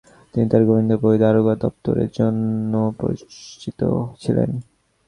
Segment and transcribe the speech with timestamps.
[0.33, 3.79] তিনি তাঁর গোয়েন্দা বই “দারোগার দপ্তর”-এর জন্য পরিচিত
[4.21, 4.49] ছিলেন।